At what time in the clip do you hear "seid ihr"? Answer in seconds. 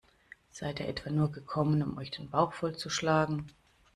0.49-0.87